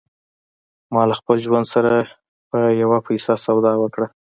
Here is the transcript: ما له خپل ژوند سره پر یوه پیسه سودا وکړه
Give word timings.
ما 0.93 1.01
له 1.09 1.15
خپل 1.19 1.37
ژوند 1.45 1.65
سره 1.73 1.93
پر 2.49 2.61
یوه 2.81 2.97
پیسه 3.07 3.33
سودا 3.45 3.73
وکړه 3.79 4.07